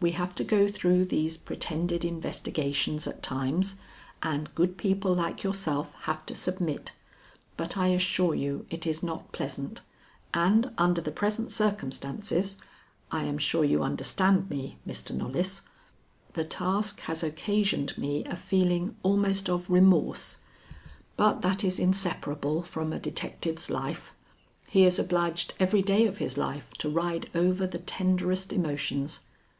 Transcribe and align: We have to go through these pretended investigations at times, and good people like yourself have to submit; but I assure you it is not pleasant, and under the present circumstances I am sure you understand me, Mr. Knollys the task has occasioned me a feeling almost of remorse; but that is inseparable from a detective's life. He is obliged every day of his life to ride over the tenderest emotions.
We 0.00 0.12
have 0.12 0.36
to 0.36 0.44
go 0.44 0.68
through 0.68 1.06
these 1.06 1.36
pretended 1.36 2.04
investigations 2.04 3.08
at 3.08 3.24
times, 3.24 3.74
and 4.22 4.54
good 4.54 4.76
people 4.78 5.12
like 5.16 5.42
yourself 5.42 5.96
have 6.02 6.24
to 6.26 6.34
submit; 6.36 6.92
but 7.56 7.76
I 7.76 7.88
assure 7.88 8.36
you 8.36 8.66
it 8.70 8.86
is 8.86 9.02
not 9.02 9.32
pleasant, 9.32 9.80
and 10.32 10.70
under 10.78 11.00
the 11.00 11.10
present 11.10 11.50
circumstances 11.50 12.56
I 13.10 13.24
am 13.24 13.36
sure 13.36 13.64
you 13.64 13.82
understand 13.82 14.48
me, 14.48 14.78
Mr. 14.86 15.12
Knollys 15.12 15.62
the 16.34 16.44
task 16.44 17.00
has 17.10 17.24
occasioned 17.24 17.98
me 17.98 18.24
a 18.26 18.36
feeling 18.36 18.94
almost 19.02 19.48
of 19.50 19.68
remorse; 19.68 20.36
but 21.16 21.42
that 21.42 21.64
is 21.64 21.80
inseparable 21.80 22.62
from 22.62 22.92
a 22.92 23.00
detective's 23.00 23.70
life. 23.70 24.12
He 24.68 24.84
is 24.84 25.00
obliged 25.00 25.54
every 25.58 25.82
day 25.82 26.06
of 26.06 26.18
his 26.18 26.38
life 26.38 26.72
to 26.74 26.88
ride 26.88 27.28
over 27.34 27.66
the 27.66 27.78
tenderest 27.80 28.52
emotions. 28.52 29.22